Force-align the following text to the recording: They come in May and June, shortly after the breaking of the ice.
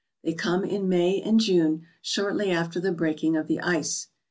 They 0.23 0.33
come 0.33 0.63
in 0.65 0.89
May 0.89 1.21
and 1.21 1.39
June, 1.39 1.83
shortly 2.01 2.49
after 2.49 2.79
the 2.79 2.91
breaking 2.91 3.37
of 3.37 3.45
the 3.45 3.59
ice. 3.61 4.07